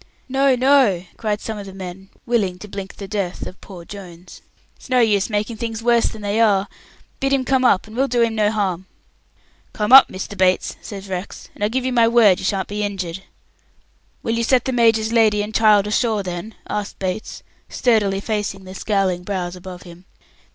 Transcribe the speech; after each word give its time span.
"No, 0.27 0.55
no," 0.55 1.05
cried 1.17 1.39
some 1.41 1.59
of 1.59 1.67
the 1.67 1.75
men, 1.75 2.09
willing 2.25 2.57
to 2.57 2.67
blink 2.67 2.95
the 2.95 3.07
death 3.07 3.45
of 3.45 3.61
poor 3.61 3.85
Jones. 3.85 4.41
"It's 4.75 4.89
no 4.89 4.99
use 4.99 5.29
making 5.29 5.57
things 5.57 5.83
worse 5.83 6.05
than 6.07 6.23
they 6.23 6.39
are. 6.41 6.67
Bid 7.19 7.31
him 7.33 7.45
come 7.45 7.63
up, 7.63 7.85
and 7.85 7.95
we'll 7.95 8.07
do 8.07 8.23
him 8.23 8.33
no 8.33 8.49
harm." 8.49 8.87
"Come 9.73 9.91
up, 9.93 10.07
Mr. 10.09 10.35
Bates," 10.35 10.75
says 10.81 11.07
Rex, 11.07 11.49
"and 11.53 11.63
I 11.63 11.67
give 11.67 11.85
you 11.85 11.93
my 11.93 12.07
word 12.07 12.39
you 12.39 12.45
sha'n't 12.45 12.67
be 12.67 12.81
injured." 12.81 13.21
"Will 14.23 14.33
you 14.33 14.43
set 14.43 14.65
the 14.65 14.71
major's 14.73 15.13
lady 15.13 15.43
and 15.43 15.53
child 15.53 15.85
ashore, 15.85 16.23
then?" 16.23 16.55
asked 16.67 16.97
Bates, 16.97 17.43
sturdily 17.69 18.21
facing 18.21 18.63
the 18.63 18.73
scowling 18.73 19.21
brows 19.23 19.55
above 19.55 19.83
him. 19.83 20.05